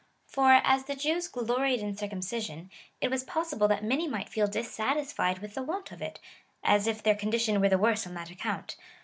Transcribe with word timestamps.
For, 0.25 0.53
as 0.63 0.85
the 0.85 0.95
Jews 0.95 1.27
gloried 1.27 1.79
in 1.79 1.95
circumcision, 1.95 2.71
it 3.01 3.11
was 3.11 3.23
possible 3.23 3.67
that 3.67 3.83
many 3.83 4.07
might 4.07 4.29
feel 4.29 4.47
dissatisfied 4.47 5.37
with 5.37 5.53
the 5.53 5.61
want 5.61 5.91
of 5.91 6.01
it, 6.01 6.19
as 6.63 6.87
if 6.87 7.03
their 7.03 7.13
con 7.13 7.31
dition 7.31 7.61
were 7.61 7.69
the 7.69 7.77
worse 7.77 8.07
on 8.07 8.15
that 8.15 8.31
account. 8.31 8.77